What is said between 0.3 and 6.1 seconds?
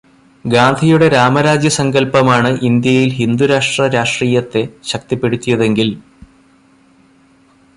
ഗാന്ധിയുടെ രാമരാജ്യസങ്കല്പമാണ് ഇന്ത്യയില് ഹിന്ദുരാഷ്ട്ര രാഷ്ട്രീയത്തെ ശക്തിപ്പെടുത്തിയതെങ്കില്